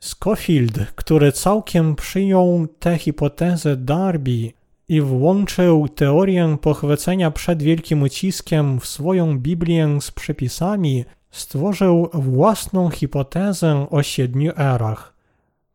Scofield, 0.00 0.78
który 0.94 1.32
całkiem 1.32 1.96
przyjął 1.96 2.66
tę 2.78 2.98
hipotezę 2.98 3.76
Darby 3.76 4.52
i 4.88 5.00
włączył 5.00 5.88
teorię 5.88 6.56
pochwycenia 6.60 7.30
przed 7.30 7.62
wielkim 7.62 8.02
uciskiem 8.02 8.80
w 8.80 8.86
swoją 8.86 9.38
Biblię 9.38 10.00
z 10.00 10.10
przepisami, 10.10 11.04
stworzył 11.30 12.08
własną 12.12 12.90
hipotezę 12.90 13.86
o 13.90 14.02
siedmiu 14.02 14.52
erach. 14.56 15.14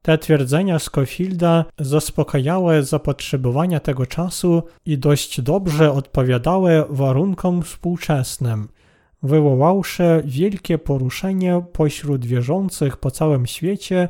Te 0.01 0.17
twierdzenia 0.17 0.79
Scofielda 0.79 1.65
zaspokajały 1.79 2.83
zapotrzebowania 2.83 3.79
tego 3.79 4.05
czasu 4.05 4.63
i 4.85 4.97
dość 4.97 5.41
dobrze 5.41 5.91
odpowiadały 5.91 6.85
warunkom 6.89 7.63
współczesnym, 7.63 8.67
wywoławszy 9.23 10.23
wielkie 10.25 10.77
poruszenie 10.77 11.61
pośród 11.73 12.25
wierzących 12.25 12.97
po 12.97 13.11
całym 13.11 13.45
świecie 13.45 14.07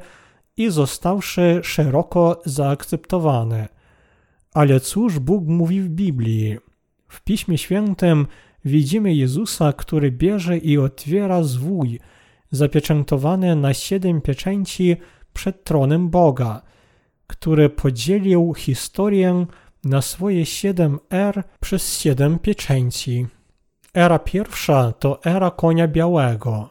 i 0.57 0.69
zostawszy 0.69 1.59
szeroko 1.63 2.41
zaakceptowane. 2.45 3.78
Ale 4.53 4.79
cóż 4.79 5.19
Bóg 5.19 5.47
mówi 5.47 5.81
w 5.81 5.89
Biblii? 5.89 6.57
W 7.07 7.21
Piśmie 7.21 7.57
Świętym 7.57 8.27
widzimy 8.65 9.13
Jezusa, 9.13 9.73
który 9.73 10.11
bierze 10.11 10.57
i 10.57 10.77
otwiera 10.77 11.43
zwój, 11.43 11.99
zapieczętowany 12.51 13.55
na 13.55 13.73
siedem 13.73 14.21
pieczęci 14.21 14.97
przed 15.33 15.63
tronem 15.63 16.09
Boga, 16.09 16.61
który 17.27 17.69
podzielił 17.69 18.53
historię 18.53 19.45
na 19.83 20.01
swoje 20.01 20.45
siedem 20.45 20.99
er 21.09 21.43
przez 21.59 21.99
siedem 21.99 22.39
pieczęci. 22.39 23.27
Era 23.93 24.19
pierwsza 24.19 24.91
to 24.91 25.23
era 25.23 25.51
konia 25.51 25.87
białego. 25.87 26.69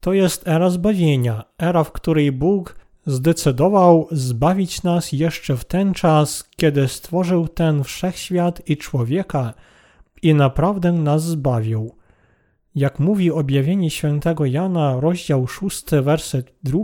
To 0.00 0.12
jest 0.12 0.48
era 0.48 0.70
zbawienia, 0.70 1.44
era, 1.58 1.84
w 1.84 1.92
której 1.92 2.32
Bóg 2.32 2.76
zdecydował 3.06 4.08
zbawić 4.10 4.82
nas 4.82 5.12
jeszcze 5.12 5.56
w 5.56 5.64
ten 5.64 5.94
czas, 5.94 6.50
kiedy 6.56 6.88
stworzył 6.88 7.48
ten 7.48 7.84
wszechświat 7.84 8.70
i 8.70 8.76
człowieka 8.76 9.54
i 10.22 10.34
naprawdę 10.34 10.92
nas 10.92 11.24
zbawił. 11.24 11.94
Jak 12.74 12.98
mówi 12.98 13.30
objawienie 13.30 13.90
świętego 13.90 14.46
Jana, 14.46 15.00
rozdział 15.00 15.46
6, 15.46 15.84
werset 16.02 16.54
2, 16.62 16.78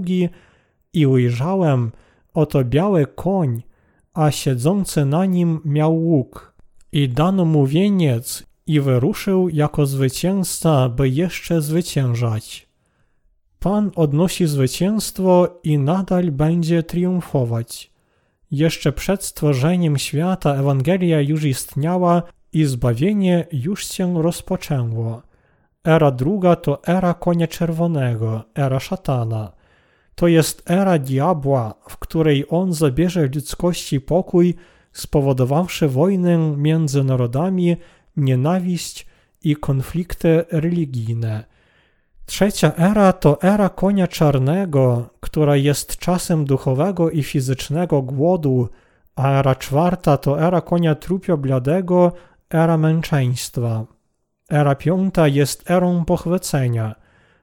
i 0.93 1.07
ujrzałem, 1.07 1.93
oto 2.35 2.65
biały 2.65 3.07
koń, 3.07 3.63
a 4.15 4.31
siedzący 4.31 5.05
na 5.05 5.27
nim 5.27 5.61
miał 5.65 5.97
łuk. 5.97 6.55
I 6.93 7.09
dano 7.09 7.45
mu 7.45 7.67
wieniec 7.67 8.47
i 8.67 8.81
wyruszył 8.81 9.49
jako 9.49 9.87
zwycięzca, 9.87 10.89
by 10.89 11.09
jeszcze 11.09 11.63
zwyciężać. 11.63 12.72
Pan 13.63 13.91
odnosi 13.95 14.47
zwycięstwo 14.47 15.61
i 15.65 15.79
nadal 15.79 16.31
będzie 16.31 16.83
triumfować. 16.83 17.91
Jeszcze 18.51 18.93
przed 18.93 19.25
stworzeniem 19.25 19.99
świata 19.99 20.55
Ewangelia 20.55 21.21
już 21.21 21.45
istniała 21.45 22.23
i 22.53 22.65
zbawienie 22.65 23.47
już 23.53 23.87
się 23.87 24.23
rozpoczęło. 24.23 25.23
Era 25.85 26.11
druga 26.11 26.57
to 26.57 26.85
era 26.87 27.15
konia 27.15 27.47
czerwonego, 27.47 28.45
era 28.55 28.81
szatana. 28.81 29.53
To 30.15 30.29
jest 30.29 30.71
era 30.71 30.99
diabła, 30.99 31.75
w 31.89 31.97
której 31.99 32.45
on 32.49 32.73
zabierze 32.73 33.29
ludzkości 33.35 34.01
pokój, 34.01 34.55
spowodowawszy 34.93 35.89
wojnę 35.89 36.57
między 36.57 37.05
narodami, 37.05 37.77
nienawiść 38.17 39.07
i 39.43 39.57
konflikty 39.57 40.45
religijne. 40.51 41.52
Trzecia 42.33 42.73
era 42.77 43.13
to 43.13 43.43
era 43.43 43.69
konia 43.69 44.07
czarnego, 44.09 45.09
która 45.21 45.57
jest 45.57 45.97
czasem 45.97 46.45
duchowego 46.45 47.11
i 47.11 47.23
fizycznego 47.23 48.03
głodu, 48.03 48.69
a 49.17 49.31
era 49.31 49.55
czwarta 49.55 50.17
to 50.17 50.41
era 50.41 50.61
konia 50.61 50.95
trupio 50.95 51.37
bladego, 51.37 52.13
era 52.51 52.77
męczeństwa. 52.79 53.85
Era 54.51 54.75
piąta 54.75 55.29
jest 55.29 55.71
erą 55.71 56.05
pochwycenia. 56.05 56.95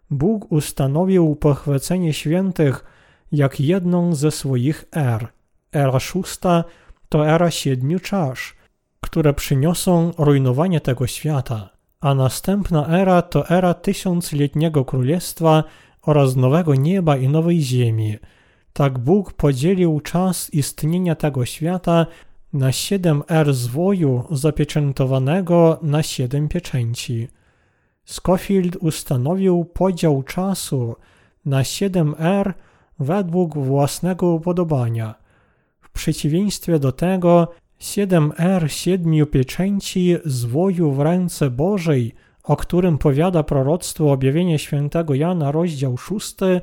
Bóg 0.09 0.51
ustanowił 0.51 1.35
pochwycenie 1.35 2.13
świętych 2.13 2.85
jak 3.31 3.59
jedną 3.59 4.15
ze 4.15 4.31
swoich 4.31 4.85
er. 4.91 5.27
Era 5.71 5.99
szósta 5.99 6.63
to 7.09 7.27
era 7.27 7.51
siedmiu 7.51 7.99
czasz, 7.99 8.55
które 9.01 9.33
przyniosą 9.33 10.11
rujnowanie 10.17 10.81
tego 10.81 11.07
świata 11.07 11.78
a 12.01 12.13
następna 12.15 12.87
era 12.87 13.21
to 13.21 13.49
era 13.49 13.73
tysiącletniego 13.73 14.85
królestwa 14.85 15.63
oraz 16.01 16.35
nowego 16.35 16.75
nieba 16.75 17.17
i 17.17 17.29
nowej 17.29 17.61
ziemi. 17.61 18.17
Tak 18.73 18.99
Bóg 18.99 19.33
podzielił 19.33 19.99
czas 19.99 20.53
istnienia 20.53 21.15
tego 21.15 21.45
świata 21.45 22.05
na 22.53 22.71
siedem 22.71 23.23
er 23.27 23.53
zwoju 23.53 24.23
zapieczętowanego 24.31 25.79
na 25.81 26.03
siedem 26.03 26.47
pieczęci. 26.47 27.27
Scofield 28.05 28.75
ustanowił 28.75 29.65
podział 29.65 30.23
czasu 30.23 30.95
na 31.45 31.63
siedem 31.63 32.15
er 32.19 32.53
według 32.99 33.57
własnego 33.57 34.27
upodobania. 34.27 35.15
W 35.81 35.89
przeciwieństwie 35.89 36.79
do 36.79 36.91
tego, 36.91 37.47
Siedem 37.79 38.31
R 38.37 38.71
siedmiu 38.71 39.25
pieczęci 39.27 40.15
zwoju 40.25 40.91
w 40.91 40.99
ręce 40.99 41.49
Bożej, 41.49 42.15
o 42.43 42.55
którym 42.55 42.97
powiada 42.97 43.43
proroctwo 43.43 44.11
objawienie 44.11 44.59
świętego 44.59 45.13
Jana, 45.15 45.51
rozdział 45.51 45.97
szósty, 45.97 46.61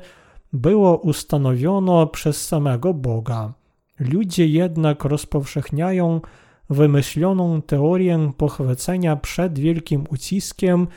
było 0.53 0.97
ustanowiono 0.97 2.07
przez 2.07 2.47
samego 2.47 2.93
Boga. 2.93 3.53
Ludzie 3.99 4.47
jednak 4.47 5.03
rozpowszechniają 5.03 6.21
wymyśloną 6.69 7.61
teorię 7.61 8.31
pochwycenia 8.37 9.15
przed 9.15 9.59
wielkim 9.59 10.03
uciskiem 10.09 10.87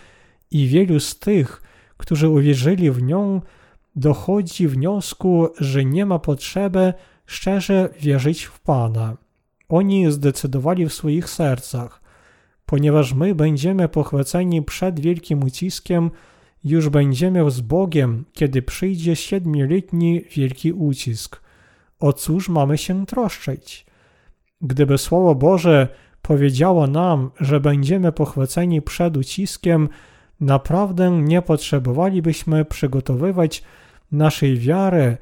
i 0.50 0.66
wielu 0.66 1.00
z 1.00 1.18
tych, 1.18 1.62
którzy 1.96 2.28
uwierzyli 2.28 2.90
w 2.90 3.02
nią, 3.02 3.40
dochodzi 3.96 4.68
wniosku, 4.68 5.48
że 5.58 5.84
nie 5.84 6.06
ma 6.06 6.18
potrzeby 6.18 6.94
szczerze 7.26 7.88
wierzyć 8.00 8.44
w 8.44 8.60
Pana. 8.60 9.16
Oni 9.70 10.12
zdecydowali 10.12 10.86
w 10.86 10.92
swoich 10.92 11.30
sercach, 11.30 12.00
ponieważ 12.66 13.14
my 13.14 13.34
będziemy 13.34 13.88
pochwyceni 13.88 14.62
przed 14.62 15.00
wielkim 15.00 15.42
uciskiem, 15.44 16.10
już 16.64 16.88
będziemy 16.88 17.50
z 17.50 17.60
Bogiem, 17.60 18.24
kiedy 18.32 18.62
przyjdzie 18.62 19.16
siedmioletni 19.16 20.24
wielki 20.36 20.72
ucisk. 20.72 21.42
O 22.00 22.12
cóż 22.12 22.48
mamy 22.48 22.78
się 22.78 23.06
troszczyć? 23.06 23.86
Gdyby 24.62 24.98
Słowo 24.98 25.34
Boże 25.34 25.88
powiedziało 26.22 26.86
nam, 26.86 27.30
że 27.40 27.60
będziemy 27.60 28.12
pochwyceni 28.12 28.82
przed 28.82 29.16
uciskiem, 29.16 29.88
naprawdę 30.40 31.10
nie 31.10 31.42
potrzebowalibyśmy 31.42 32.64
przygotowywać 32.64 33.62
naszej 34.12 34.58
wiary, 34.58 35.16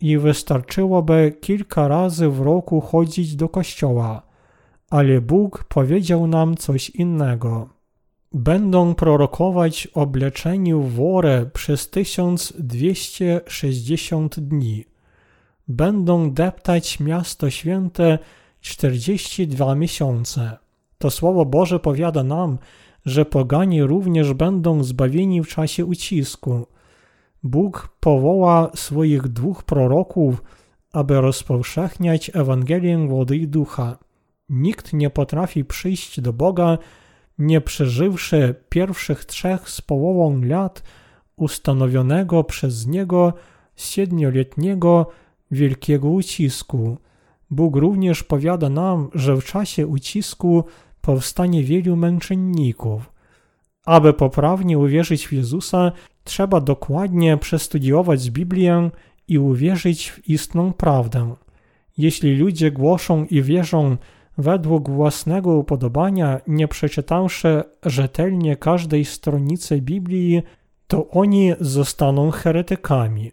i 0.00 0.18
wystarczyłoby 0.18 1.36
kilka 1.40 1.88
razy 1.88 2.28
w 2.28 2.40
roku 2.40 2.80
chodzić 2.80 3.36
do 3.36 3.48
kościoła, 3.48 4.22
ale 4.90 5.20
Bóg 5.20 5.64
powiedział 5.64 6.26
nam 6.26 6.56
coś 6.56 6.90
innego. 6.90 7.68
Będą 8.32 8.94
prorokować 8.94 9.88
o 9.94 10.06
bleczeniu 10.06 10.82
worę 10.82 11.46
przez 11.52 11.90
1260 11.90 14.40
dni. 14.40 14.84
Będą 15.68 16.30
deptać 16.30 17.00
miasto 17.00 17.50
święte 17.50 18.18
42 18.60 19.74
miesiące. 19.74 20.56
To 20.98 21.10
Słowo 21.10 21.44
Boże 21.44 21.80
powiada 21.80 22.22
nam, 22.22 22.58
że 23.04 23.24
pogani 23.24 23.82
również 23.82 24.32
będą 24.32 24.84
zbawieni 24.84 25.42
w 25.42 25.48
czasie 25.48 25.84
ucisku– 25.84 26.66
Bóg 27.42 27.88
powoła 28.00 28.70
swoich 28.74 29.28
dwóch 29.28 29.62
proroków, 29.62 30.42
aby 30.92 31.20
rozpowszechniać 31.20 32.30
Ewangelię 32.34 33.08
wody 33.08 33.36
i 33.36 33.48
ducha. 33.48 33.98
Nikt 34.48 34.92
nie 34.92 35.10
potrafi 35.10 35.64
przyjść 35.64 36.20
do 36.20 36.32
Boga, 36.32 36.78
nie 37.38 37.60
przeżywszy 37.60 38.54
pierwszych 38.68 39.24
trzech 39.24 39.70
z 39.70 39.80
połową 39.80 40.42
lat 40.42 40.82
ustanowionego 41.36 42.44
przez 42.44 42.86
Niego 42.86 43.32
siedmioletniego 43.76 45.06
wielkiego 45.50 46.08
ucisku. 46.08 46.98
Bóg 47.50 47.76
również 47.76 48.22
powiada 48.22 48.68
nam, 48.68 49.08
że 49.14 49.36
w 49.36 49.44
czasie 49.44 49.86
ucisku 49.86 50.64
powstanie 51.00 51.64
wielu 51.64 51.96
męczenników. 51.96 53.12
Aby 53.84 54.12
poprawnie 54.12 54.78
uwierzyć 54.78 55.28
w 55.28 55.32
Jezusa, 55.32 55.92
trzeba 56.28 56.60
dokładnie 56.60 57.36
przestudiować 57.36 58.30
Biblię 58.30 58.90
i 59.28 59.38
uwierzyć 59.38 60.10
w 60.10 60.28
istną 60.28 60.72
prawdę. 60.72 61.34
Jeśli 61.98 62.36
ludzie 62.36 62.70
głoszą 62.70 63.24
i 63.24 63.42
wierzą 63.42 63.96
według 64.38 64.90
własnego 64.90 65.50
upodobania, 65.50 66.40
nie 66.46 66.68
przeczytawszy 66.68 67.62
rzetelnie 67.84 68.56
każdej 68.56 69.04
stronicy 69.04 69.80
Biblii, 69.82 70.42
to 70.86 71.08
oni 71.10 71.52
zostaną 71.60 72.30
heretykami. 72.30 73.32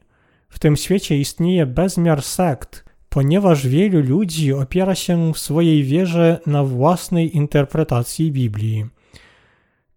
W 0.50 0.60
tym 0.60 0.76
świecie 0.76 1.18
istnieje 1.18 1.66
bezmiar 1.66 2.22
sekt, 2.22 2.86
ponieważ 3.10 3.68
wielu 3.68 4.02
ludzi 4.02 4.54
opiera 4.54 4.96
się 4.96 5.34
w 5.34 5.40
swojej 5.40 5.84
wierze 5.84 6.40
na 6.46 6.64
własnej 6.64 7.38
interpretacji 7.38 8.32
Biblii. 8.32 8.86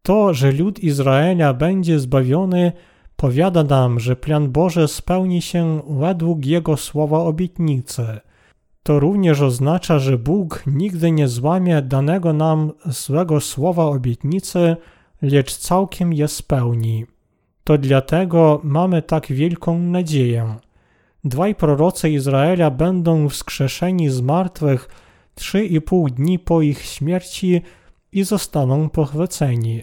To, 0.09 0.35
że 0.35 0.53
lud 0.53 0.79
Izraela 0.79 1.55
będzie 1.55 1.99
zbawiony, 1.99 2.73
powiada 3.17 3.65
nam, 3.65 4.01
że 4.01 4.17
plan 4.17 4.51
Boży 4.53 4.89
spełni 4.89 5.43
się 5.43 5.83
według 5.89 6.47
Jego 6.47 6.77
słowa 6.77 7.19
obietnicy. 7.19 8.07
To 8.83 9.01
również 9.01 9.41
oznacza, 9.41 9.99
że 9.99 10.19
Bóg 10.19 10.63
nigdy 10.67 11.11
nie 11.11 11.29
złamie 11.29 11.83
danego 11.83 12.33
nam 12.33 12.73
swego 12.91 13.41
słowa 13.41 13.85
obietnicy, 13.85 14.77
lecz 15.23 15.57
całkiem 15.57 16.13
je 16.13 16.29
spełni. 16.29 17.07
To 17.65 17.79
dlatego 17.79 18.61
mamy 18.65 19.03
tak 19.03 19.27
wielką 19.27 19.79
nadzieję. 19.79 20.55
Dwaj 21.25 21.55
prorocy 21.55 22.11
Izraela 22.11 22.71
będą 22.71 23.29
wskrzeszeni 23.29 24.09
z 24.09 24.21
martwych 24.21 24.89
trzy 25.35 25.65
i 25.65 25.81
pół 25.81 26.09
dni 26.09 26.39
po 26.39 26.63
ich 26.63 26.83
śmierci 26.83 27.63
i 28.13 28.25
zostaną 28.25 28.89
pochwyceni. 28.89 29.83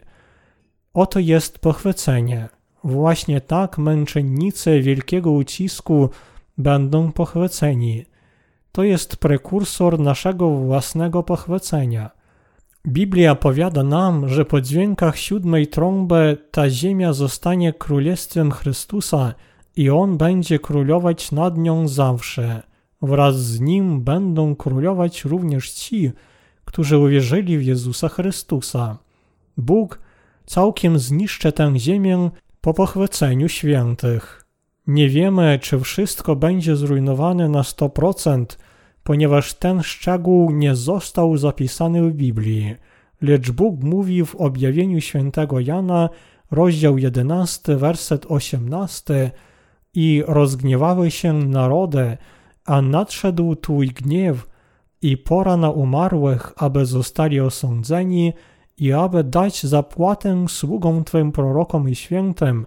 Oto 0.95 1.19
jest 1.19 1.59
pochwycenie. 1.59 2.49
Właśnie 2.83 3.41
tak 3.41 3.77
męczennicy 3.77 4.81
wielkiego 4.81 5.31
ucisku 5.31 6.09
będą 6.57 7.11
pochwyceni. 7.11 8.05
To 8.71 8.83
jest 8.83 9.17
prekursor 9.17 9.99
naszego 9.99 10.49
własnego 10.49 11.23
pochwycenia. 11.23 12.11
Biblia 12.87 13.35
powiada 13.35 13.83
nam, 13.83 14.29
że 14.29 14.45
po 14.45 14.61
dźwiękach 14.61 15.17
siódmej 15.17 15.67
trąby 15.67 16.37
ta 16.51 16.69
ziemia 16.69 17.13
zostanie 17.13 17.73
królestwem 17.73 18.51
Chrystusa 18.51 19.33
i 19.75 19.89
On 19.89 20.17
będzie 20.17 20.59
królować 20.59 21.31
nad 21.31 21.57
nią 21.57 21.87
zawsze. 21.87 22.63
Wraz 23.01 23.43
z 23.43 23.59
Nim 23.59 24.01
będą 24.01 24.55
królować 24.55 25.25
również 25.25 25.71
ci, 25.71 26.11
którzy 26.65 26.97
uwierzyli 26.97 27.57
w 27.57 27.63
Jezusa 27.63 28.09
Chrystusa. 28.09 28.97
Bóg 29.57 30.04
całkiem 30.45 30.99
zniszczy 30.99 31.51
tę 31.51 31.73
ziemię 31.79 32.29
po 32.61 32.73
pochwyceniu 32.73 33.49
świętych. 33.49 34.45
Nie 34.87 35.09
wiemy, 35.09 35.59
czy 35.61 35.79
wszystko 35.79 36.35
będzie 36.35 36.75
zrujnowane 36.75 37.49
na 37.49 37.61
100%, 37.61 38.45
ponieważ 39.03 39.53
ten 39.53 39.83
szczegół 39.83 40.51
nie 40.51 40.75
został 40.75 41.37
zapisany 41.37 42.09
w 42.09 42.13
Biblii. 42.13 42.75
Lecz 43.21 43.51
Bóg 43.51 43.83
mówi 43.83 44.25
w 44.25 44.35
objawieniu 44.35 45.01
świętego 45.01 45.59
Jana, 45.59 46.09
rozdział 46.51 46.97
11, 46.97 47.75
werset 47.75 48.25
18 48.29 49.31
i 49.93 50.23
rozgniewały 50.27 51.11
się 51.11 51.33
narody, 51.33 52.17
a 52.65 52.81
nadszedł 52.81 53.55
Twój 53.55 53.87
gniew 53.87 54.47
i 55.01 55.17
pora 55.17 55.57
na 55.57 55.69
umarłych, 55.69 56.53
aby 56.55 56.85
zostali 56.85 57.39
osądzeni 57.39 58.33
i 58.77 58.93
aby 58.93 59.23
dać 59.23 59.63
zapłatę 59.63 60.45
sługom 60.47 61.03
Twym 61.03 61.31
prorokom 61.31 61.89
i 61.89 61.95
świętym 61.95 62.65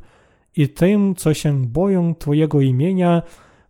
i 0.56 0.68
tym, 0.68 1.14
co 1.14 1.34
się 1.34 1.66
boją 1.66 2.14
Twojego 2.14 2.60
imienia, 2.60 3.22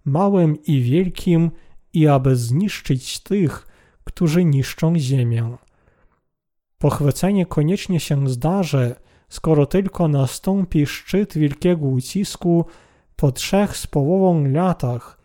małym 0.05 0.63
i 0.63 0.81
wielkim, 0.81 1.51
i 1.93 2.09
aby 2.09 2.37
zniszczyć 2.37 3.21
tych, 3.21 3.67
którzy 4.05 4.45
niszczą 4.45 4.99
ziemię. 4.99 5.57
Pochwycenie 6.79 7.47
koniecznie 7.47 8.01
się 8.01 8.29
zdarzy, 8.29 8.95
skoro 9.29 9.67
tylko 9.67 10.09
nastąpi 10.09 10.87
szczyt 10.87 11.39
wielkiego 11.39 11.87
ucisku 11.87 12.65
po 13.17 13.33
trzech 13.33 13.77
z 13.77 13.87
połową 13.87 14.45
latach. 14.45 15.19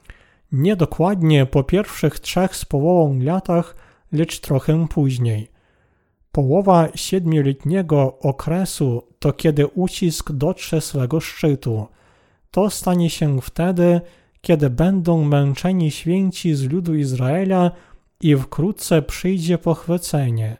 Nie 0.51 0.75
dokładnie 0.75 1.45
po 1.45 1.63
pierwszych 1.63 2.19
trzech 2.19 2.55
z 2.55 2.65
połową 2.65 3.19
latach, 3.19 3.75
lecz 4.11 4.39
trochę 4.39 4.87
później. 4.87 5.52
Połowa 6.33 6.87
siedmioletniego 6.95 8.19
okresu 8.19 9.03
to 9.19 9.33
kiedy 9.33 9.67
ucisk 9.67 10.31
dotrze 10.31 10.81
swego 10.81 11.19
szczytu. 11.19 11.87
To 12.51 12.69
stanie 12.69 13.09
się 13.09 13.41
wtedy, 13.41 14.01
kiedy 14.41 14.69
będą 14.69 15.23
męczeni 15.23 15.91
święci 15.91 16.55
z 16.55 16.63
ludu 16.63 16.95
Izraela 16.95 17.71
i 18.21 18.35
wkrótce 18.35 19.01
przyjdzie 19.01 19.57
pochwycenie. 19.57 20.57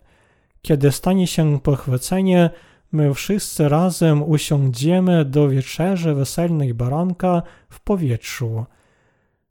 Kiedy 0.62 0.92
stanie 0.92 1.28
się 1.28 1.60
pochwycenie, 1.60 2.50
my 2.92 3.14
wszyscy 3.14 3.70
razem 3.70 4.24
usiądziemy 4.24 5.26
do 5.26 5.50
wieczerzy 5.50 6.14
weselnej 6.14 6.74
baranka 6.74 7.42
w 7.70 7.80
powietrzu. 7.80 8.66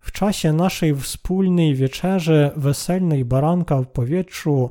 W 0.00 0.12
czasie 0.12 0.52
naszej 0.52 0.96
wspólnej 0.96 1.74
wieczerzy 1.74 2.50
weselnej 2.56 3.24
baranka 3.24 3.82
w 3.82 3.86
powietrzu, 3.86 4.70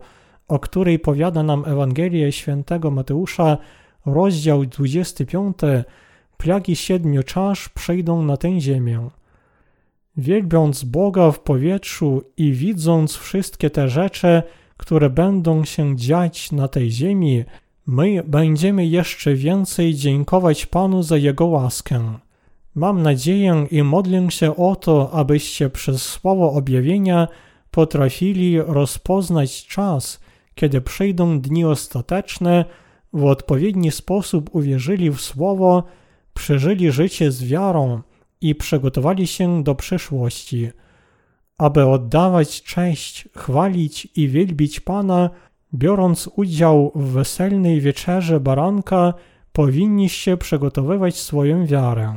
o 0.52 0.60
której 0.60 1.00
powiada 1.00 1.44
nam 1.44 1.64
Ewangelia 1.66 2.32
świętego 2.32 2.92
Mateusza, 2.92 3.58
rozdział 4.06 4.66
25, 4.66 5.58
plagi 6.38 6.76
siedmiu 6.76 7.24
czasz 7.24 7.70
przyjdą 7.70 8.24
na 8.24 8.38
tę 8.38 8.62
ziemię. 8.62 9.10
Wielbiąc 10.18 10.84
Boga 10.84 11.32
w 11.32 11.40
powietrzu 11.40 12.24
i 12.38 12.52
widząc 12.52 13.16
wszystkie 13.16 13.70
te 13.70 13.90
rzeczy, 13.90 14.44
które 14.78 15.10
będą 15.10 15.66
się 15.66 15.96
dziać 15.96 16.52
na 16.52 16.68
tej 16.68 16.92
ziemi, 16.92 17.44
my 17.88 18.24
będziemy 18.28 18.86
jeszcze 18.86 19.34
więcej 19.34 19.96
dziękować 19.96 20.66
Panu 20.66 21.04
za 21.04 21.18
Jego 21.18 21.46
łaskę. 21.46 22.14
Mam 22.76 23.02
nadzieję 23.02 23.68
i 23.72 23.84
modlę 23.84 24.32
się 24.32 24.56
o 24.56 24.76
to, 24.76 25.12
abyście 25.12 25.70
przez 25.70 26.02
słowo 26.02 26.54
objawienia 26.54 27.28
potrafili 27.72 28.62
rozpoznać 28.62 29.68
czas, 29.68 30.21
kiedy 30.56 30.82
przyjdą 30.82 31.40
dni 31.40 31.66
ostateczne, 31.66 32.66
w 33.14 33.26
odpowiedni 33.26 33.92
sposób 33.92 34.50
uwierzyli 34.56 35.12
w 35.12 35.22
słowo, 35.22 35.84
przeżyli 36.34 36.92
życie 36.92 37.32
z 37.32 37.44
wiarą 37.44 38.02
i 38.42 38.56
przygotowali 38.56 39.28
się 39.28 39.64
do 39.64 39.76
przyszłości. 39.76 40.70
Aby 41.58 41.86
oddawać 41.86 42.64
cześć, 42.64 43.30
chwalić 43.38 44.08
i 44.16 44.28
wielbić 44.28 44.80
Pana, 44.80 45.30
biorąc 45.74 46.30
udział 46.36 46.92
w 46.96 47.12
weselnej 47.12 47.82
wieczerze 47.82 48.40
baranka, 48.40 49.14
powinniście 49.52 50.38
przygotowywać 50.38 51.16
swoją 51.18 51.66
wiarę. 51.66 52.16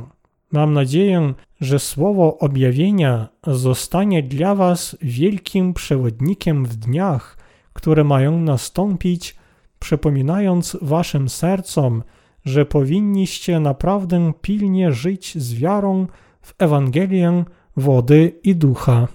Mam 0.51 0.73
nadzieję, 0.73 1.33
że 1.61 1.79
słowo 1.79 2.37
objawienia 2.37 3.27
zostanie 3.47 4.23
dla 4.23 4.55
Was 4.55 4.97
wielkim 5.01 5.73
przewodnikiem 5.73 6.65
w 6.65 6.75
dniach, 6.75 7.44
które 7.75 8.03
mają 8.03 8.39
nastąpić, 8.39 9.35
przypominając 9.79 10.77
Waszym 10.81 11.29
sercom, 11.29 12.03
że 12.45 12.65
powinniście 12.65 13.59
naprawdę 13.59 14.33
pilnie 14.41 14.91
żyć 14.91 15.37
z 15.37 15.53
wiarą 15.53 16.07
w 16.41 16.53
Ewangelię 16.57 17.43
wody 17.77 18.39
i 18.43 18.55
ducha. 18.55 19.07